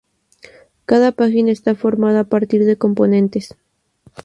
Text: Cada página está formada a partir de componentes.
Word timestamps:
Cada 0.87 1.11
página 1.11 1.51
está 1.51 1.75
formada 1.75 2.21
a 2.21 2.29
partir 2.33 2.65
de 2.65 2.75
componentes. 2.75 3.55